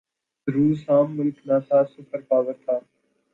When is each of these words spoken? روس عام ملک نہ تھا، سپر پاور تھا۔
روس 0.47 0.79
عام 0.89 1.07
ملک 1.17 1.37
نہ 1.47 1.57
تھا، 1.67 1.79
سپر 1.93 2.19
پاور 2.29 2.53
تھا۔ 2.65 2.75